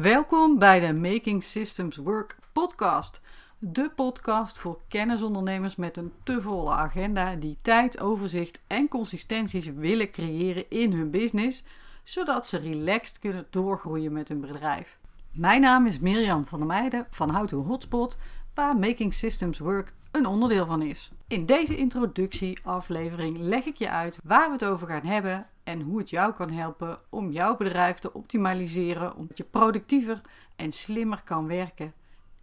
Welkom 0.00 0.58
bij 0.58 0.80
de 0.80 0.92
Making 0.92 1.42
Systems 1.42 1.96
Work 1.96 2.36
podcast. 2.52 3.20
De 3.58 3.90
podcast 3.94 4.58
voor 4.58 4.80
kennisondernemers 4.88 5.76
met 5.76 5.96
een 5.96 6.12
te 6.22 6.42
volle 6.42 6.70
agenda 6.70 7.34
die 7.34 7.58
tijd, 7.62 8.00
overzicht 8.00 8.60
en 8.66 8.88
consistenties 8.88 9.66
willen 9.66 10.10
creëren 10.10 10.70
in 10.70 10.92
hun 10.92 11.10
business, 11.10 11.64
zodat 12.02 12.46
ze 12.46 12.58
relaxed 12.58 13.18
kunnen 13.18 13.46
doorgroeien 13.50 14.12
met 14.12 14.28
hun 14.28 14.40
bedrijf. 14.40 14.98
Mijn 15.30 15.60
naam 15.60 15.86
is 15.86 15.98
Mirjam 15.98 16.46
van 16.46 16.58
der 16.58 16.68
Meijden 16.68 17.06
van 17.10 17.34
How 17.34 17.48
to 17.48 17.62
Hotspot, 17.62 18.18
waar 18.56 18.76
Making 18.76 19.14
Systems 19.14 19.58
Work 19.58 19.92
een 20.10 20.26
onderdeel 20.26 20.66
van 20.66 20.82
is. 20.82 21.10
In 21.26 21.46
deze 21.46 21.76
introductieaflevering 21.76 23.38
leg 23.38 23.64
ik 23.64 23.74
je 23.74 23.90
uit 23.90 24.18
waar 24.24 24.46
we 24.46 24.52
het 24.52 24.64
over 24.64 24.86
gaan 24.86 25.04
hebben 25.04 25.46
en 25.64 25.80
hoe 25.80 25.98
het 25.98 26.10
jou 26.10 26.32
kan 26.32 26.50
helpen 26.50 26.98
om 27.08 27.30
jouw 27.30 27.56
bedrijf 27.56 27.98
te 27.98 28.12
optimaliseren, 28.12 29.16
omdat 29.16 29.36
je 29.36 29.44
productiever 29.44 30.20
en 30.56 30.72
slimmer 30.72 31.22
kan 31.24 31.46
werken 31.46 31.92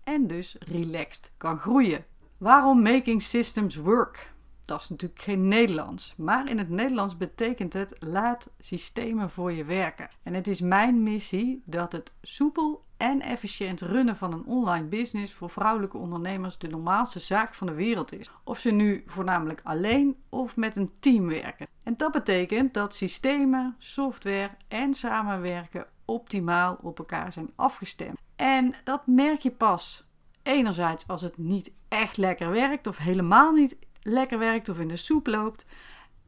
en 0.04 0.28
dus 0.28 0.56
relaxed 0.60 1.32
kan 1.38 1.58
groeien. 1.58 2.06
Waarom 2.38 2.82
making 2.82 3.22
systems 3.22 3.76
work? 3.76 4.34
Dat 4.66 4.82
is 4.82 4.90
natuurlijk 4.90 5.22
geen 5.22 5.48
Nederlands, 5.48 6.14
maar 6.18 6.50
in 6.50 6.58
het 6.58 6.70
Nederlands 6.70 7.18
betekent 7.18 7.74
het 7.74 7.96
laat 8.00 8.50
systemen 8.60 9.30
voor 9.30 9.52
je 9.52 9.64
werken. 9.64 10.10
En 10.24 10.34
het 10.34 10.48
is 10.48 10.62
mijn 10.62 11.04
missie 11.04 11.62
dat 11.66 11.92
het 11.92 12.12
soepel 12.22 12.84
en 13.04 13.22
efficiënt 13.22 13.82
runnen 13.82 14.16
van 14.16 14.34
een 14.34 14.46
online 14.46 14.88
business 14.88 15.34
voor 15.34 15.50
vrouwelijke 15.50 15.98
ondernemers 15.98 16.58
de 16.58 16.68
normaalste 16.68 17.20
zaak 17.20 17.54
van 17.54 17.68
de 17.68 17.74
wereld 17.74 18.14
is. 18.14 18.30
Of 18.44 18.60
ze 18.60 18.72
nu 18.72 19.04
voornamelijk 19.06 19.62
alleen 19.64 20.16
of 20.30 20.56
met 20.56 20.76
een 20.76 20.92
team 21.00 21.28
werken. 21.28 21.68
En 21.84 21.94
dat 21.98 22.12
betekent 22.12 22.74
dat 22.74 22.96
systemen, 22.96 23.76
software 23.78 24.50
en 24.68 24.94
samenwerken 24.94 25.86
optimaal 26.06 26.78
op 26.82 26.98
elkaar 26.98 27.34
zijn 27.34 27.52
afgestemd. 27.56 28.18
En 28.36 28.76
dat 28.84 29.08
merk 29.08 29.40
je 29.40 29.52
pas 29.52 30.06
enerzijds 30.44 31.08
als 31.08 31.22
het 31.22 31.38
niet 31.38 31.72
echt 31.88 32.18
lekker 32.18 32.52
werkt 32.52 32.88
of 32.88 32.98
helemaal 32.98 33.52
niet 33.52 33.78
lekker 34.02 34.40
werkt 34.40 34.70
of 34.70 34.80
in 34.80 34.88
de 34.88 34.98
soep 34.98 35.28
loopt. 35.28 35.66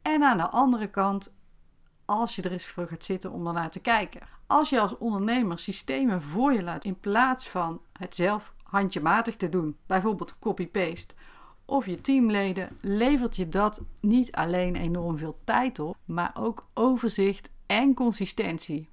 En 0.01 0.23
aan 0.23 0.37
de 0.37 0.49
andere 0.49 0.87
kant 0.87 1.35
als 2.05 2.35
je 2.35 2.41
er 2.41 2.51
eens 2.51 2.65
voor 2.65 2.87
gaat 2.87 3.03
zitten 3.03 3.31
om 3.31 3.47
ernaar 3.47 3.69
te 3.69 3.79
kijken. 3.79 4.21
Als 4.47 4.69
je 4.69 4.79
als 4.79 4.97
ondernemer 4.97 5.59
systemen 5.59 6.21
voor 6.21 6.53
je 6.53 6.63
laat 6.63 6.85
in 6.85 6.99
plaats 6.99 7.49
van 7.49 7.81
het 7.93 8.15
zelf 8.15 8.53
handjematig 8.63 9.35
te 9.35 9.49
doen, 9.49 9.77
bijvoorbeeld 9.85 10.39
copy-paste, 10.39 11.13
of 11.65 11.85
je 11.85 12.01
teamleden, 12.01 12.77
levert 12.81 13.35
je 13.35 13.49
dat 13.49 13.81
niet 13.99 14.31
alleen 14.31 14.75
enorm 14.75 15.17
veel 15.17 15.39
tijd 15.43 15.79
op, 15.79 15.97
maar 16.05 16.31
ook 16.33 16.67
overzicht 16.73 17.49
en 17.65 17.93
consistentie. 17.93 18.89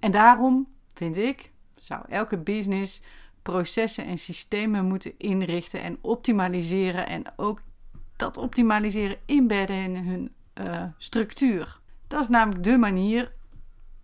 En 0.00 0.10
daarom 0.10 0.66
vind 0.94 1.16
ik, 1.16 1.50
zou 1.74 2.02
elke 2.08 2.38
business 2.38 3.02
processen 3.42 4.04
en 4.04 4.18
systemen 4.18 4.84
moeten 4.84 5.18
inrichten 5.18 5.82
en 5.82 5.98
optimaliseren 6.00 7.06
en 7.06 7.24
ook 7.36 7.62
dat 8.16 8.36
optimaliseren 8.36 9.18
inbedden 9.26 9.76
in 9.76 9.96
hun 9.96 10.32
uh, 10.54 10.84
structuur. 10.98 11.80
Dat 12.12 12.20
is 12.20 12.28
namelijk 12.28 12.64
de 12.64 12.78
manier, 12.78 13.32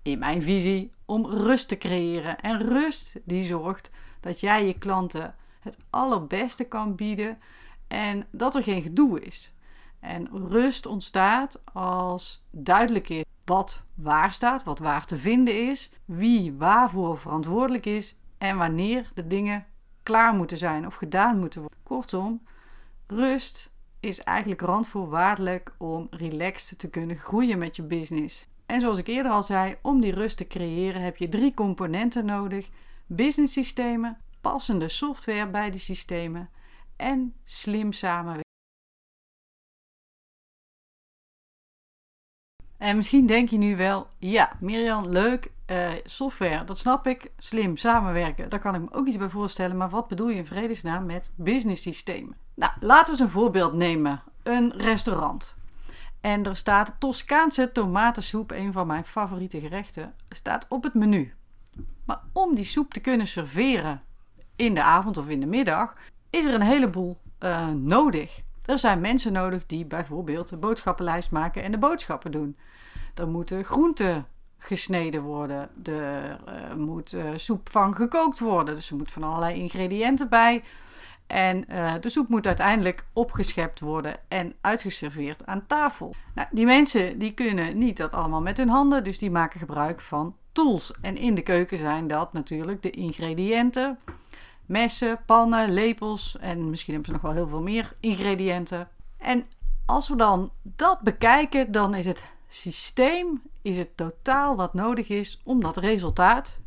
in 0.03 0.19
mijn 0.19 0.43
visie, 0.43 0.93
om 1.05 1.27
rust 1.27 1.69
te 1.69 1.79
creëren. 1.79 2.41
En 2.41 2.59
rust 2.59 3.17
die 3.25 3.43
zorgt 3.43 3.91
dat 4.21 4.41
jij 4.41 4.67
je 4.67 4.79
klanten 4.79 5.35
het 5.61 5.77
allerbeste 5.91 6.65
kan 6.65 6.95
bieden 6.95 7.39
en 7.89 8.27
dat 8.31 8.55
er 8.55 8.63
geen 8.63 8.83
gedoe 8.83 9.21
is. 9.21 9.53
En 10.01 10.29
rust 10.49 10.87
ontstaat 10.87 11.61
als 11.73 12.43
duidelijk 12.51 13.09
is 13.09 13.25
wat 13.45 13.83
waar 13.95 14.33
staat, 14.33 14.65
wat 14.65 14.79
waar 14.79 15.05
te 15.05 15.17
vinden 15.17 15.69
is, 15.69 15.91
wie 16.05 16.53
waarvoor 16.53 17.19
verantwoordelijk 17.19 17.87
is 17.87 18.17
en 18.39 18.57
wanneer 18.57 19.11
de 19.15 19.27
dingen 19.27 19.67
klaar 20.03 20.35
moeten 20.35 20.59
zijn 20.59 20.87
of 20.87 20.95
gedaan 20.95 21.39
moeten 21.39 21.61
worden. 21.61 21.79
Kortom, 21.83 22.43
rust 23.07 23.71
is 24.01 24.21
eigenlijk 24.21 24.61
randvoorwaardelijk 24.61 25.75
om 25.79 26.07
relaxed 26.11 26.79
te 26.79 26.91
kunnen 26.91 27.17
groeien 27.17 27.59
met 27.59 27.77
je 27.77 27.83
business. 27.83 28.49
En 28.67 28.81
zoals 28.81 28.99
ik 28.99 29.07
eerder 29.07 29.33
al 29.33 29.43
zei, 29.43 29.77
om 29.83 30.01
die 30.01 30.13
rust 30.13 30.37
te 30.37 30.47
creëren 30.47 31.03
heb 31.03 31.17
je 31.17 31.29
drie 31.29 31.55
componenten 31.55 32.25
nodig: 32.25 32.69
business 33.07 33.53
systemen, 33.53 34.19
passende 34.41 34.89
software 34.89 35.51
bij 35.51 35.71
die 35.71 35.81
systemen 35.81 36.51
en 36.97 37.35
slim 37.45 37.93
samenwerken. 37.93 38.48
En 42.79 42.97
misschien 42.97 43.27
denk 43.27 43.49
je 43.49 43.59
nu 43.59 43.77
wel, 43.77 44.07
ja, 44.19 44.53
Mirjam, 44.61 45.07
leuk, 45.07 45.51
uh, 45.67 45.89
software, 46.05 46.65
dat 46.65 46.79
snap 46.79 47.07
ik, 47.07 47.31
slim 47.37 47.77
samenwerken, 47.77 48.49
daar 48.49 48.61
kan 48.61 48.75
ik 48.75 48.81
me 48.81 48.93
ook 48.93 49.07
iets 49.07 49.17
bij 49.17 49.29
voorstellen, 49.29 49.77
maar 49.77 49.91
wat 49.91 50.09
bedoel 50.09 50.29
je 50.29 50.37
in 50.37 50.47
vredesnaam 50.47 51.07
met 51.07 51.31
business 51.35 51.83
systemen? 51.83 52.37
Nou, 52.55 52.73
laten 52.81 53.05
we 53.05 53.11
eens 53.11 53.21
een 53.21 53.29
voorbeeld 53.29 53.73
nemen. 53.73 54.23
Een 54.43 54.73
restaurant. 54.77 55.55
En 56.21 56.45
er 56.45 56.57
staat 56.57 56.95
Toscaanse 56.99 57.73
tomatensoep, 57.73 58.51
een 58.51 58.73
van 58.73 58.87
mijn 58.87 59.05
favoriete 59.05 59.61
gerechten, 59.61 60.15
staat 60.29 60.67
op 60.69 60.83
het 60.83 60.95
menu. 60.95 61.35
Maar 62.05 62.21
om 62.33 62.55
die 62.55 62.65
soep 62.65 62.93
te 62.93 63.01
kunnen 63.01 63.27
serveren 63.27 64.03
in 64.57 64.75
de 64.75 64.83
avond 64.83 65.17
of 65.17 65.29
in 65.29 65.41
de 65.41 65.47
middag, 65.47 65.97
is 66.31 66.45
er 66.45 66.55
een 66.55 66.61
heleboel 66.61 67.19
uh, 67.41 67.69
nodig. 67.69 68.43
Er 68.69 68.79
zijn 68.79 69.01
mensen 69.01 69.33
nodig 69.33 69.67
die 69.67 69.87
bijvoorbeeld 69.87 70.49
de 70.49 70.57
boodschappenlijst 70.57 71.31
maken 71.31 71.63
en 71.63 71.71
de 71.71 71.79
boodschappen 71.79 72.31
doen. 72.31 72.57
Er 73.15 73.29
moeten 73.29 73.65
groenten 73.65 74.27
gesneden 74.59 75.23
worden. 75.23 75.71
Er 75.85 76.41
uh, 76.49 76.75
moet 76.75 77.13
uh, 77.13 77.31
soep 77.35 77.71
van 77.71 77.95
gekookt 77.95 78.39
worden. 78.39 78.75
Dus 78.75 78.91
er 78.91 78.97
moet 78.97 79.13
van 79.13 79.23
allerlei 79.23 79.61
ingrediënten 79.61 80.29
bij. 80.29 80.63
En 81.27 81.61
de 82.01 82.09
soep 82.09 82.29
moet 82.29 82.47
uiteindelijk 82.47 83.07
opgeschept 83.13 83.81
worden 83.81 84.17
en 84.29 84.55
uitgeserveerd 84.61 85.47
aan 85.47 85.67
tafel. 85.67 86.15
Nou, 86.35 86.49
die 86.51 86.67
mensen 86.67 87.19
die 87.19 87.33
kunnen 87.33 87.79
niet 87.79 87.97
dat 87.97 88.13
allemaal 88.13 88.43
met 88.43 88.57
hun 88.57 88.69
handen, 88.69 89.05
dus 89.05 89.19
die 89.19 89.31
maken 89.31 89.61
gebruik 89.61 90.01
van 90.01 90.37
tools. 90.53 90.93
En 91.01 91.17
in 91.17 91.35
de 91.35 91.43
keuken 91.43 91.79
zijn 91.79 92.07
dat 92.07 92.33
natuurlijk 92.33 92.83
de 92.83 92.91
ingrediënten, 92.91 93.99
messen, 94.69 95.21
pannen, 95.27 95.73
lepels 95.73 96.37
en 96.39 96.71
misschien 96.71 96.95
hebben 96.95 97.13
ze 97.13 97.21
nog 97.21 97.33
wel 97.33 97.43
heel 97.43 97.49
veel 97.49 97.63
meer 97.63 97.97
ingrediënten. 98.01 98.89
En 99.17 99.47
als 99.87 100.09
we 100.09 100.17
dan 100.17 100.51
dat 100.63 101.01
bekijken, 101.01 101.73
dan 101.73 101.95
is 101.95 102.07
het 102.07 102.33
systeem 102.49 103.43
is 103.63 103.77
het 103.77 103.97
totaal 103.97 104.57
wat 104.57 104.75
nodig 104.75 105.09
is 105.09 105.41
om 105.45 105.61
dat 105.61 105.77
resultaat, 105.77 106.59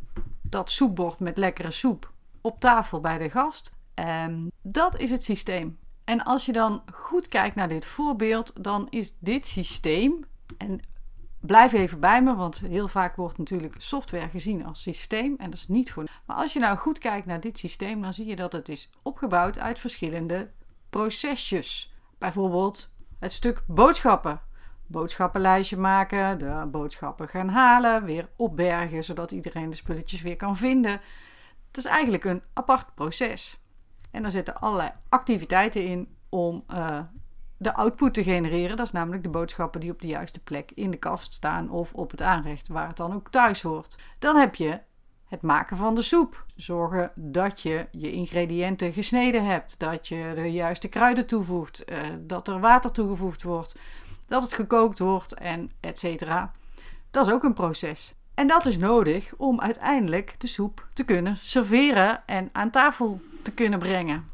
dat 0.42 0.72
soepbord 0.72 1.20
met 1.20 1.38
lekkere 1.38 1.72
soep 1.72 2.12
op 2.42 2.60
tafel 2.60 3.00
bij 3.00 3.18
de 3.18 3.30
gast, 3.30 3.72
Um, 4.02 4.52
dat 4.62 4.98
is 4.98 5.12
het 5.12 5.24
systeem. 5.24 5.78
En 6.04 6.24
als 6.24 6.46
je 6.46 6.52
dan 6.52 6.82
goed 6.94 7.28
kijkt 7.28 7.56
naar 7.56 7.68
dit 7.68 7.86
voorbeeld, 7.86 8.64
dan 8.64 8.88
is 8.90 9.14
dit 9.20 9.48
systeem. 9.48 10.26
En 10.58 10.80
blijf 11.42 11.74
even 11.74 12.00
bij 12.00 12.24
me, 12.24 12.36
want 12.36 12.60
heel 12.60 12.88
vaak 12.88 13.16
wordt 13.16 13.38
natuurlijk 13.38 13.76
software 13.78 14.30
gezien 14.30 14.66
als 14.66 14.82
systeem. 14.82 15.36
En 15.38 15.50
dat 15.50 15.60
is 15.60 15.68
niet 15.68 15.92
voor. 15.92 16.04
Maar 16.26 16.38
als 16.38 16.54
je 16.54 16.60
nou 16.60 16.78
goed 16.78 16.98
kijkt 16.98 17.26
naar 17.26 17.40
dit 17.40 17.58
systeem, 17.58 18.02
dan 18.02 18.14
zie 18.14 18.28
je 18.28 18.36
dat 18.36 18.52
het 18.52 18.70
is 18.70 18.90
opgebouwd 19.02 19.60
uit 19.60 19.80
verschillende 19.80 20.50
procesjes. 20.90 21.94
Bijvoorbeeld 22.18 22.90
het 23.20 23.34
stuk 23.34 23.64
boodschappen. 23.68 24.42
Boodschappenlijstje 24.88 25.78
maken, 25.78 26.40
de 26.40 26.68
boodschappen 26.72 27.28
gaan 27.28 27.50
halen, 27.50 28.04
weer 28.04 28.30
opbergen 28.36 29.04
zodat 29.04 29.32
iedereen 29.32 29.70
de 29.70 29.76
spulletjes 29.76 30.22
weer 30.22 30.36
kan 30.36 30.58
vinden. 30.58 30.92
Het 31.68 31.78
is 31.78 31.86
eigenlijk 31.86 32.24
een 32.24 32.44
apart 32.54 32.96
proces. 32.96 33.60
En 34.12 34.22
daar 34.22 34.32
zitten 34.32 34.62
allerlei 34.62 34.90
activiteiten 35.10 35.86
in 35.86 36.16
om 36.30 36.64
uh, 36.74 37.00
de 37.62 37.74
output 37.74 38.14
te 38.14 38.24
genereren. 38.24 38.78
Dat 38.78 38.86
is 38.86 38.92
namelijk 38.92 39.24
de 39.24 39.30
boodschappen 39.30 39.80
die 39.80 39.92
op 39.92 40.02
de 40.02 40.08
juiste 40.08 40.40
plek 40.40 40.72
in 40.76 40.92
de 40.92 40.98
kast 40.98 41.34
staan 41.34 41.70
of 41.70 41.94
op 41.94 42.12
het 42.12 42.22
aanrecht 42.22 42.68
waar 42.68 42.88
het 42.88 42.98
dan 42.98 43.14
ook 43.14 43.30
thuis 43.30 43.62
hoort. 43.62 43.98
Dan 44.20 44.36
heb 44.36 44.56
je 44.56 44.80
het 45.28 45.42
maken 45.42 45.78
van 45.78 45.96
de 45.96 46.02
soep. 46.02 46.46
Zorgen 46.56 47.12
dat 47.16 47.62
je 47.62 47.88
je 47.92 48.12
ingrediënten 48.12 48.94
gesneden 48.94 49.46
hebt, 49.46 49.80
dat 49.80 50.08
je 50.08 50.32
de 50.36 50.52
juiste 50.52 50.88
kruiden 50.88 51.26
toevoegt, 51.26 51.84
uh, 51.86 51.98
dat 52.20 52.48
er 52.48 52.60
water 52.60 52.92
toegevoegd 52.92 53.44
wordt, 53.44 53.76
dat 54.26 54.42
het 54.42 54.54
gekookt 54.54 55.00
wordt 55.00 55.34
en 55.34 55.72
et 55.80 56.00
cetera. 56.00 56.52
Dat 57.12 57.28
is 57.28 57.34
ook 57.34 57.44
een 57.44 57.54
proces. 57.54 58.14
En 58.34 58.48
dat 58.48 58.66
is 58.66 58.78
nodig 58.78 59.34
om 59.38 59.62
uiteindelijk 59.62 60.36
de 60.38 60.48
soep 60.48 60.88
te 60.94 61.04
kunnen 61.04 61.38
serveren 61.38 62.24
en 62.26 62.50
aan 62.52 62.70
tafel 62.70 63.22
te 63.42 63.54
kunnen 63.54 63.80
brengen. 63.80 64.31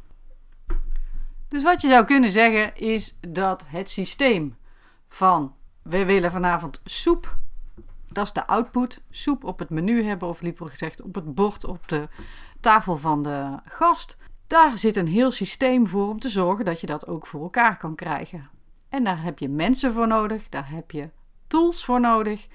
Dus 1.48 1.62
wat 1.62 1.80
je 1.80 1.88
zou 1.88 2.04
kunnen 2.04 2.30
zeggen 2.30 2.76
is 2.76 3.18
dat 3.28 3.64
het 3.66 3.90
systeem 3.90 4.56
van 5.08 5.54
we 5.82 6.04
willen 6.04 6.30
vanavond 6.30 6.80
soep, 6.84 7.36
dat 8.08 8.26
is 8.26 8.32
de 8.32 8.46
output, 8.46 9.00
soep 9.10 9.44
op 9.44 9.58
het 9.58 9.70
menu 9.70 10.02
hebben 10.02 10.28
of 10.28 10.40
liever 10.40 10.66
gezegd 10.66 11.02
op 11.02 11.14
het 11.14 11.34
bord 11.34 11.64
op 11.64 11.88
de 11.88 12.08
tafel 12.60 12.96
van 12.96 13.22
de 13.22 13.58
gast. 13.64 14.16
Daar 14.46 14.78
zit 14.78 14.96
een 14.96 15.08
heel 15.08 15.30
systeem 15.30 15.86
voor 15.86 16.08
om 16.08 16.20
te 16.20 16.28
zorgen 16.28 16.64
dat 16.64 16.80
je 16.80 16.86
dat 16.86 17.06
ook 17.06 17.26
voor 17.26 17.42
elkaar 17.42 17.76
kan 17.76 17.94
krijgen. 17.94 18.48
En 18.88 19.04
daar 19.04 19.22
heb 19.22 19.38
je 19.38 19.48
mensen 19.48 19.92
voor 19.92 20.06
nodig, 20.06 20.48
daar 20.48 20.70
heb 20.70 20.90
je 20.90 21.10
tools 21.46 21.84
voor 21.84 22.00
nodig 22.00 22.46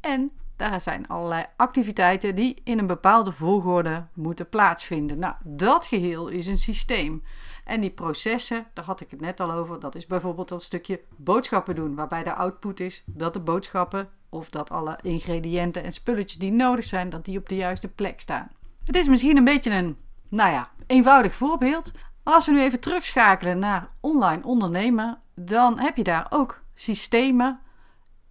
en 0.00 0.30
Daar 0.56 0.80
zijn 0.80 1.08
allerlei 1.08 1.44
activiteiten 1.56 2.34
die 2.34 2.60
in 2.64 2.78
een 2.78 2.86
bepaalde 2.86 3.32
volgorde 3.32 4.06
moeten 4.12 4.48
plaatsvinden. 4.48 5.18
Nou, 5.18 5.34
dat 5.44 5.86
geheel 5.86 6.28
is 6.28 6.46
een 6.46 6.58
systeem. 6.58 7.22
En 7.64 7.80
die 7.80 7.90
processen, 7.90 8.66
daar 8.72 8.84
had 8.84 9.00
ik 9.00 9.10
het 9.10 9.20
net 9.20 9.40
al 9.40 9.52
over, 9.52 9.80
dat 9.80 9.94
is 9.94 10.06
bijvoorbeeld 10.06 10.48
dat 10.48 10.62
stukje 10.62 11.00
boodschappen 11.16 11.74
doen, 11.74 11.94
waarbij 11.94 12.22
de 12.22 12.34
output 12.34 12.80
is 12.80 13.02
dat 13.06 13.32
de 13.32 13.40
boodschappen 13.40 14.08
of 14.28 14.50
dat 14.50 14.70
alle 14.70 14.98
ingrediënten 15.02 15.84
en 15.84 15.92
spulletjes 15.92 16.38
die 16.38 16.52
nodig 16.52 16.84
zijn, 16.84 17.10
dat 17.10 17.24
die 17.24 17.38
op 17.38 17.48
de 17.48 17.56
juiste 17.56 17.88
plek 17.88 18.20
staan. 18.20 18.50
Het 18.84 18.96
is 18.96 19.08
misschien 19.08 19.36
een 19.36 19.44
beetje 19.44 19.70
een, 19.70 19.96
nou 20.28 20.52
ja, 20.52 20.70
eenvoudig 20.86 21.34
voorbeeld. 21.34 21.92
Als 22.22 22.46
we 22.46 22.52
nu 22.52 22.60
even 22.60 22.80
terugschakelen 22.80 23.58
naar 23.58 23.90
online 24.00 24.42
ondernemen, 24.42 25.20
dan 25.34 25.78
heb 25.78 25.96
je 25.96 26.04
daar 26.04 26.26
ook 26.30 26.62
systemen 26.74 27.60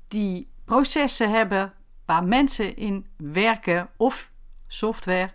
die 0.08 0.52
processen 0.66 1.32
hebben 1.32 1.74
waar 2.06 2.24
mensen 2.24 2.76
in 2.76 3.08
werken 3.18 3.90
of 3.98 4.32
software 4.68 5.34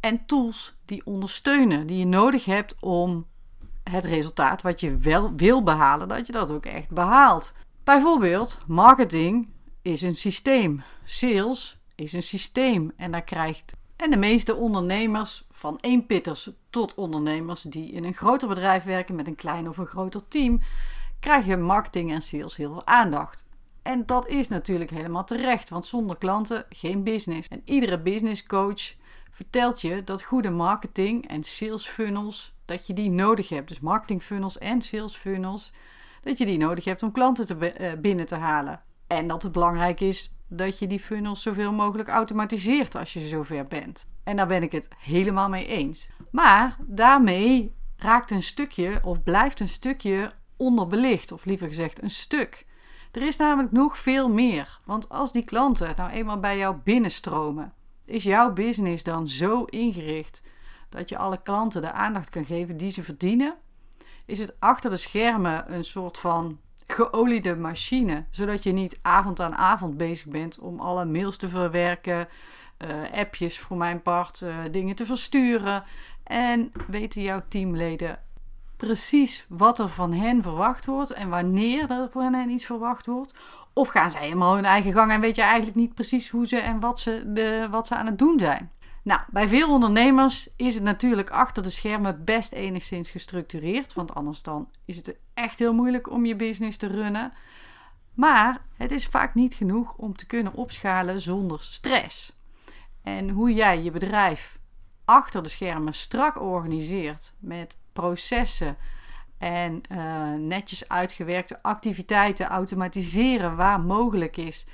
en 0.00 0.26
tools 0.26 0.76
die 0.84 1.06
ondersteunen, 1.06 1.86
die 1.86 1.98
je 1.98 2.06
nodig 2.06 2.44
hebt 2.44 2.74
om 2.80 3.26
het 3.82 4.04
resultaat 4.04 4.62
wat 4.62 4.80
je 4.80 4.96
wel 4.96 5.34
wil 5.34 5.62
behalen, 5.62 6.08
dat 6.08 6.26
je 6.26 6.32
dat 6.32 6.50
ook 6.50 6.66
echt 6.66 6.90
behaalt. 6.90 7.54
Bijvoorbeeld, 7.84 8.58
marketing 8.66 9.48
is 9.82 10.02
een 10.02 10.14
systeem, 10.14 10.82
sales 11.04 11.78
is 11.94 12.12
een 12.12 12.22
systeem 12.22 12.92
en 12.96 13.10
daar 13.10 13.24
krijgt 13.24 13.72
en 13.96 14.10
de 14.10 14.16
meeste 14.16 14.54
ondernemers, 14.54 15.44
van 15.50 15.78
eenpitters 15.80 16.50
tot 16.70 16.94
ondernemers 16.94 17.62
die 17.62 17.90
in 17.90 18.04
een 18.04 18.14
groter 18.14 18.48
bedrijf 18.48 18.84
werken 18.84 19.14
met 19.14 19.26
een 19.26 19.34
klein 19.34 19.68
of 19.68 19.76
een 19.76 19.86
groter 19.86 20.28
team, 20.28 20.60
krijgen 21.20 21.62
marketing 21.62 22.12
en 22.12 22.22
sales 22.22 22.56
heel 22.56 22.72
veel 22.72 22.86
aandacht. 22.86 23.46
En 23.84 24.06
dat 24.06 24.28
is 24.28 24.48
natuurlijk 24.48 24.90
helemaal 24.90 25.24
terecht, 25.24 25.68
want 25.68 25.86
zonder 25.86 26.18
klanten 26.18 26.64
geen 26.68 27.02
business. 27.02 27.48
En 27.48 27.62
iedere 27.64 28.00
business 28.00 28.42
coach 28.46 28.94
vertelt 29.30 29.80
je 29.80 30.04
dat 30.04 30.22
goede 30.22 30.50
marketing 30.50 31.28
en 31.28 31.42
sales 31.42 31.86
funnels, 31.86 32.54
dat 32.64 32.86
je 32.86 32.92
die 32.92 33.10
nodig 33.10 33.48
hebt. 33.48 33.68
Dus 33.68 33.80
marketing 33.80 34.22
funnels 34.22 34.58
en 34.58 34.82
sales 34.82 35.16
funnels, 35.16 35.72
dat 36.22 36.38
je 36.38 36.46
die 36.46 36.58
nodig 36.58 36.84
hebt 36.84 37.02
om 37.02 37.12
klanten 37.12 37.46
te 37.46 37.72
eh, 37.72 38.00
binnen 38.00 38.26
te 38.26 38.34
halen. 38.34 38.82
En 39.06 39.26
dat 39.26 39.42
het 39.42 39.52
belangrijk 39.52 40.00
is 40.00 40.38
dat 40.48 40.78
je 40.78 40.86
die 40.86 41.00
funnels 41.00 41.42
zoveel 41.42 41.72
mogelijk 41.72 42.08
automatiseert 42.08 42.94
als 42.94 43.12
je 43.12 43.20
zover 43.20 43.66
bent. 43.66 44.06
En 44.22 44.36
daar 44.36 44.46
ben 44.46 44.62
ik 44.62 44.72
het 44.72 44.88
helemaal 44.98 45.48
mee 45.48 45.66
eens. 45.66 46.10
Maar 46.30 46.76
daarmee 46.80 47.74
raakt 47.96 48.30
een 48.30 48.42
stukje 48.42 49.00
of 49.02 49.22
blijft 49.22 49.60
een 49.60 49.68
stukje 49.68 50.32
onderbelicht, 50.56 51.32
of 51.32 51.44
liever 51.44 51.68
gezegd 51.68 52.02
een 52.02 52.10
stuk. 52.10 52.64
Er 53.14 53.22
is 53.22 53.36
namelijk 53.36 53.72
nog 53.72 53.98
veel 53.98 54.28
meer. 54.28 54.80
Want 54.84 55.08
als 55.08 55.32
die 55.32 55.44
klanten 55.44 55.92
nou 55.96 56.10
eenmaal 56.10 56.40
bij 56.40 56.58
jou 56.58 56.76
binnenstromen, 56.84 57.72
is 58.04 58.22
jouw 58.22 58.52
business 58.52 59.02
dan 59.02 59.28
zo 59.28 59.64
ingericht 59.64 60.42
dat 60.88 61.08
je 61.08 61.18
alle 61.18 61.42
klanten 61.42 61.82
de 61.82 61.92
aandacht 61.92 62.28
kan 62.28 62.44
geven 62.44 62.76
die 62.76 62.90
ze 62.90 63.02
verdienen? 63.02 63.54
Is 64.26 64.38
het 64.38 64.54
achter 64.58 64.90
de 64.90 64.96
schermen 64.96 65.74
een 65.74 65.84
soort 65.84 66.18
van 66.18 66.58
geoliede 66.86 67.56
machine, 67.56 68.24
zodat 68.30 68.62
je 68.62 68.72
niet 68.72 68.98
avond 69.02 69.40
aan 69.40 69.54
avond 69.54 69.96
bezig 69.96 70.26
bent 70.26 70.58
om 70.58 70.80
alle 70.80 71.04
mails 71.04 71.36
te 71.36 71.48
verwerken, 71.48 72.28
uh, 72.78 73.10
appjes 73.12 73.58
voor 73.58 73.76
mijn 73.76 74.02
part, 74.02 74.40
uh, 74.40 74.56
dingen 74.70 74.94
te 74.94 75.06
versturen. 75.06 75.84
En 76.24 76.72
weten 76.86 77.22
jouw 77.22 77.42
teamleden 77.48 78.23
precies 78.76 79.46
wat 79.48 79.78
er 79.78 79.88
van 79.88 80.12
hen 80.12 80.42
verwacht 80.42 80.84
wordt 80.84 81.10
en 81.10 81.28
wanneer 81.28 81.90
er 81.90 82.08
van 82.10 82.34
hen 82.34 82.50
iets 82.50 82.64
verwacht 82.64 83.06
wordt? 83.06 83.34
Of 83.72 83.88
gaan 83.88 84.10
zij 84.10 84.20
helemaal 84.20 84.54
hun 84.54 84.64
eigen 84.64 84.92
gang 84.92 85.10
en 85.10 85.20
weet 85.20 85.36
je 85.36 85.42
eigenlijk 85.42 85.76
niet 85.76 85.94
precies 85.94 86.30
hoe 86.30 86.46
ze 86.46 86.56
en 86.56 86.80
wat 86.80 87.00
ze, 87.00 87.32
de, 87.32 87.68
wat 87.70 87.86
ze 87.86 87.94
aan 87.94 88.06
het 88.06 88.18
doen 88.18 88.38
zijn? 88.38 88.70
Nou, 89.02 89.20
bij 89.30 89.48
veel 89.48 89.70
ondernemers 89.70 90.48
is 90.56 90.74
het 90.74 90.82
natuurlijk 90.82 91.30
achter 91.30 91.62
de 91.62 91.70
schermen 91.70 92.24
best 92.24 92.52
enigszins 92.52 93.10
gestructureerd, 93.10 93.94
want 93.94 94.14
anders 94.14 94.42
dan 94.42 94.68
is 94.84 94.96
het 94.96 95.14
echt 95.34 95.58
heel 95.58 95.74
moeilijk 95.74 96.10
om 96.10 96.26
je 96.26 96.36
business 96.36 96.78
te 96.78 96.86
runnen. 96.86 97.32
Maar 98.14 98.60
het 98.76 98.90
is 98.90 99.06
vaak 99.06 99.34
niet 99.34 99.54
genoeg 99.54 99.94
om 99.96 100.16
te 100.16 100.26
kunnen 100.26 100.54
opschalen 100.54 101.20
zonder 101.20 101.62
stress. 101.62 102.32
En 103.02 103.30
hoe 103.30 103.52
jij 103.52 103.82
je 103.82 103.90
bedrijf 103.90 104.58
achter 105.04 105.42
de 105.42 105.48
schermen 105.48 105.94
strak 105.94 106.40
organiseert 106.40 107.32
met 107.38 107.76
processen 107.94 108.76
en 109.38 109.80
uh, 109.92 110.32
netjes 110.32 110.88
uitgewerkte 110.88 111.62
activiteiten 111.62 112.46
automatiseren 112.46 113.56
waar 113.56 113.80
mogelijk 113.80 114.36
is. 114.36 114.66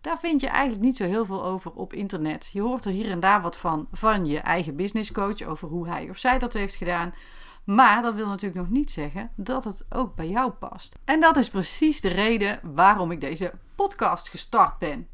Daar 0.00 0.18
vind 0.18 0.40
je 0.40 0.46
eigenlijk 0.48 0.84
niet 0.84 0.96
zo 0.96 1.04
heel 1.04 1.26
veel 1.26 1.44
over 1.44 1.72
op 1.72 1.92
internet. 1.92 2.50
Je 2.52 2.60
hoort 2.60 2.84
er 2.84 2.92
hier 2.92 3.10
en 3.10 3.20
daar 3.20 3.42
wat 3.42 3.56
van 3.56 3.88
van 3.92 4.24
je 4.24 4.38
eigen 4.38 4.76
business 4.76 5.12
coach 5.12 5.42
over 5.42 5.68
hoe 5.68 5.88
hij 5.88 6.10
of 6.10 6.18
zij 6.18 6.38
dat 6.38 6.52
heeft 6.52 6.74
gedaan. 6.74 7.12
Maar 7.64 8.02
dat 8.02 8.14
wil 8.14 8.26
natuurlijk 8.26 8.60
nog 8.60 8.70
niet 8.70 8.90
zeggen 8.90 9.30
dat 9.36 9.64
het 9.64 9.84
ook 9.88 10.14
bij 10.14 10.28
jou 10.28 10.50
past. 10.50 10.96
En 11.04 11.20
dat 11.20 11.36
is 11.36 11.50
precies 11.50 12.00
de 12.00 12.08
reden 12.08 12.60
waarom 12.62 13.10
ik 13.10 13.20
deze 13.20 13.52
podcast 13.74 14.28
gestart 14.28 14.78
ben. 14.78 15.08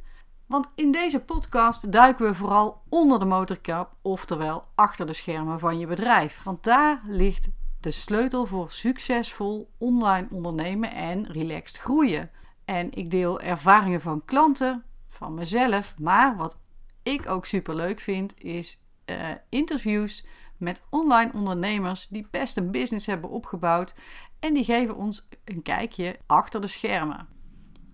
Want 0.46 0.69
in 0.75 0.91
deze 0.91 1.20
podcast 1.20 1.93
duiken 1.93 2.26
we 2.26 2.35
vooral 2.35 2.82
onder 2.88 3.19
de 3.19 3.25
motorkap, 3.25 3.94
oftewel 4.02 4.64
achter 4.75 5.06
de 5.06 5.12
schermen 5.12 5.58
van 5.58 5.79
je 5.79 5.87
bedrijf. 5.87 6.43
Want 6.43 6.64
daar 6.64 7.00
ligt 7.05 7.49
de 7.81 7.91
sleutel 7.91 8.46
voor 8.46 8.70
succesvol 8.70 9.70
online 9.79 10.26
ondernemen 10.31 10.93
en 10.93 11.26
relaxed 11.26 11.79
groeien. 11.79 12.31
En 12.64 12.93
ik 12.93 13.11
deel 13.11 13.41
ervaringen 13.41 14.00
van 14.00 14.25
klanten, 14.25 14.85
van 15.08 15.35
mezelf, 15.35 15.94
maar 15.99 16.37
wat 16.37 16.58
ik 17.02 17.29
ook 17.29 17.46
super 17.46 17.75
leuk 17.75 18.00
vind, 18.00 18.43
is 18.43 18.82
uh, 19.06 19.17
interviews 19.49 20.26
met 20.56 20.82
online 20.91 21.31
ondernemers 21.32 22.08
die 22.08 22.26
best 22.31 22.56
een 22.56 22.70
business 22.70 23.06
hebben 23.06 23.31
opgebouwd 23.31 23.94
en 24.41 24.55
die 24.55 24.64
geven 24.64 24.96
ons 24.96 25.29
een 25.44 25.62
kijkje 25.62 26.19
achter 26.26 26.61
de 26.61 26.67
schermen. 26.67 27.29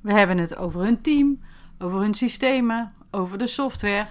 We 0.02 0.12
hebben 0.12 0.38
het 0.38 0.56
over 0.56 0.80
hun 0.80 1.02
team, 1.02 1.40
over 1.82 2.00
hun 2.00 2.14
systemen, 2.14 2.94
over 3.10 3.38
de 3.38 3.46
software 3.46 4.06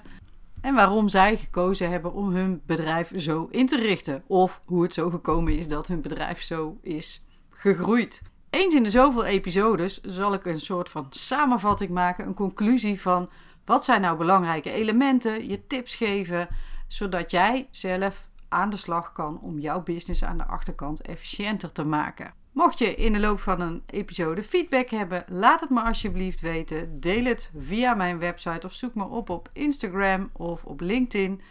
en 0.61 0.75
waarom 0.75 1.09
zij 1.09 1.37
gekozen 1.37 1.89
hebben 1.89 2.13
om 2.13 2.29
hun 2.29 2.61
bedrijf 2.65 3.11
zo 3.15 3.47
in 3.51 3.67
te 3.67 3.77
richten. 3.77 4.23
Of 4.27 4.61
hoe 4.65 4.83
het 4.83 4.93
zo 4.93 5.09
gekomen 5.09 5.57
is 5.57 5.67
dat 5.67 5.87
hun 5.87 6.01
bedrijf 6.01 6.41
zo 6.41 6.77
is 6.81 7.25
gegroeid. 7.49 8.21
Eens 8.49 8.73
in 8.73 8.83
de 8.83 8.89
zoveel 8.89 9.25
episodes 9.25 10.01
zal 10.01 10.33
ik 10.33 10.45
een 10.45 10.59
soort 10.59 10.89
van 10.89 11.07
samenvatting 11.09 11.89
maken, 11.89 12.27
een 12.27 12.33
conclusie 12.33 13.01
van 13.01 13.29
wat 13.65 13.85
zijn 13.85 14.01
nou 14.01 14.17
belangrijke 14.17 14.71
elementen, 14.71 15.47
je 15.47 15.67
tips 15.67 15.95
geven, 15.95 16.47
zodat 16.87 17.31
jij 17.31 17.67
zelf 17.71 18.29
aan 18.47 18.69
de 18.69 18.77
slag 18.77 19.11
kan 19.11 19.39
om 19.41 19.59
jouw 19.59 19.83
business 19.83 20.23
aan 20.23 20.37
de 20.37 20.45
achterkant 20.45 21.01
efficiënter 21.01 21.71
te 21.71 21.85
maken. 21.85 22.33
Mocht 22.51 22.79
je 22.79 22.95
in 22.95 23.13
de 23.13 23.19
loop 23.19 23.39
van 23.39 23.61
een 23.61 23.83
episode 23.85 24.43
feedback 24.43 24.89
hebben, 24.89 25.23
laat 25.27 25.59
het 25.59 25.69
me 25.69 25.81
alsjeblieft 25.81 26.41
weten. 26.41 26.99
Deel 26.99 27.23
het 27.23 27.51
via 27.57 27.93
mijn 27.93 28.19
website 28.19 28.67
of 28.67 28.73
zoek 28.73 28.95
me 28.95 29.05
op 29.05 29.29
op 29.29 29.49
Instagram 29.53 30.29
of 30.33 30.63
op 30.63 30.81
LinkedIn. 30.81 31.41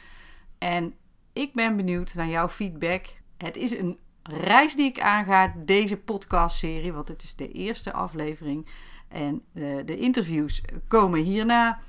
En 0.59 0.95
ik 1.33 1.53
ben 1.53 1.77
benieuwd 1.77 2.15
naar 2.15 2.29
jouw 2.29 2.49
feedback. 2.49 3.07
Het 3.37 3.57
is 3.57 3.71
een 3.71 3.99
reis 4.23 4.75
die 4.75 4.87
ik 4.87 5.01
aanga, 5.01 5.55
deze 5.57 5.97
podcastserie, 5.97 6.93
want 6.93 7.09
het 7.09 7.23
is 7.23 7.35
de 7.35 7.53
eerste 7.53 7.93
aflevering. 7.93 8.67
En 9.09 9.43
uh, 9.53 9.77
de 9.85 9.97
interviews 9.97 10.63
komen 10.89 11.21
hierna. 11.21 11.81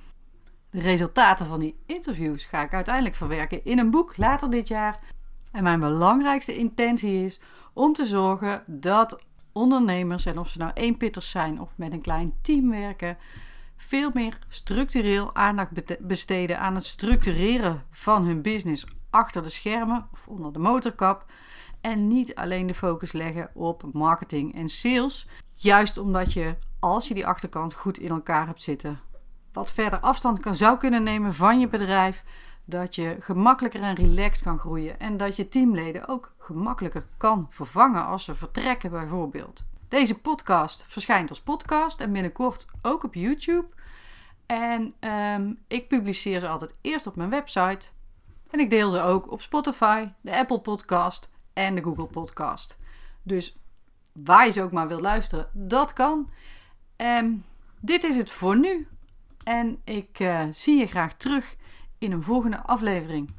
De 0.70 0.80
resultaten 0.80 1.46
van 1.46 1.60
die 1.60 1.76
interviews 1.86 2.46
ga 2.46 2.64
ik 2.64 2.74
uiteindelijk 2.74 3.16
verwerken 3.16 3.66
in 3.66 3.80
een 3.80 3.92
boek 3.92 4.18
later 4.18 4.50
dit 4.50 4.68
jaar. 4.68 5.00
En 5.52 5.64
mijn 5.64 5.80
belangrijkste 5.80 6.58
intentie 6.58 7.26
is 7.26 7.42
om 7.80 7.94
te 7.94 8.06
zorgen 8.06 8.64
dat 8.66 9.20
ondernemers, 9.52 10.26
en 10.26 10.40
of 10.40 10.50
ze 10.50 10.58
nou 10.58 10.72
eenpitters 10.74 11.30
zijn 11.32 11.62
of 11.62 11.74
met 11.76 11.94
een 11.94 12.02
klein 12.02 12.34
team 12.42 12.70
werken, 12.70 13.18
veel 13.78 14.12
meer 14.14 14.40
structureel 14.48 15.36
aandacht 15.36 15.72
besteden 16.08 16.60
aan 16.60 16.76
het 16.76 16.86
structureren 16.86 17.84
van 17.92 18.26
hun 18.26 18.42
business 18.42 18.86
achter 19.10 19.44
de 19.44 19.50
schermen 19.50 20.08
of 20.14 20.28
onder 20.28 20.54
de 20.54 20.60
motorkap. 20.60 21.26
En 21.82 22.08
niet 22.08 22.36
alleen 22.36 22.68
de 22.68 22.74
focus 22.74 23.12
leggen 23.12 23.50
op 23.54 23.84
marketing 23.94 24.56
en 24.56 24.70
sales. 24.70 25.28
Juist 25.54 25.98
omdat 25.98 26.34
je, 26.34 26.56
als 26.80 27.08
je 27.08 27.14
die 27.14 27.28
achterkant 27.28 27.74
goed 27.74 27.98
in 27.98 28.10
elkaar 28.10 28.46
hebt 28.46 28.64
zitten, 28.64 29.00
wat 29.52 29.72
verder 29.72 30.00
afstand 30.00 30.40
kan, 30.40 30.56
zou 30.56 30.78
kunnen 30.78 31.04
nemen 31.04 31.34
van 31.34 31.60
je 31.60 31.68
bedrijf 31.68 32.24
dat 32.70 32.96
je 32.96 33.18
gemakkelijker 33.20 33.82
en 33.82 33.96
relaxed 33.96 34.44
kan 34.44 34.60
groeien 34.60 35.00
en 35.00 35.18
dat 35.18 35.36
je 35.36 35.50
teamleden 35.50 36.08
ook 36.08 36.34
gemakkelijker 36.38 37.06
kan 37.18 37.48
vervangen 37.50 38.06
als 38.06 38.24
ze 38.24 38.36
vertrekken 38.36 38.92
bijvoorbeeld. 38.92 39.64
Deze 39.88 40.20
podcast 40.20 40.86
verschijnt 40.88 41.30
als 41.30 41.42
podcast 41.42 42.02
en 42.02 42.12
binnenkort 42.12 42.68
ook 42.82 43.04
op 43.04 43.14
YouTube. 43.14 43.66
En 44.46 44.94
um, 45.36 45.60
ik 45.68 45.88
publiceer 45.88 46.40
ze 46.40 46.48
altijd 46.48 46.74
eerst 46.82 47.08
op 47.08 47.16
mijn 47.16 47.30
website. 47.30 47.88
En 48.50 48.60
ik 48.60 48.70
deel 48.70 48.92
ze 48.92 49.02
ook 49.02 49.32
op 49.32 49.42
Spotify, 49.42 50.08
de 50.22 50.38
Apple 50.38 50.60
Podcast 50.60 51.30
en 51.54 51.76
de 51.76 51.84
Google 51.84 52.06
Podcast. 52.06 52.78
Dus 53.24 53.56
waar 54.12 54.46
je 54.46 54.52
ze 54.52 54.62
ook 54.62 54.72
maar 54.72 54.88
wilt 54.88 55.02
luisteren, 55.02 55.50
dat 55.54 55.94
kan. 55.94 56.30
Um, 56.98 57.44
dit 57.82 58.04
is 58.04 58.16
het 58.16 58.30
voor 58.30 58.58
nu. 58.58 58.88
En 59.44 59.82
ik 59.84 60.30
zie 60.52 60.80
je 60.80 60.88
graag 60.88 61.14
terug 61.14 61.56
in 62.00 62.12
een 62.12 62.24
volgende 62.24 62.64
aflevering. 62.64 63.30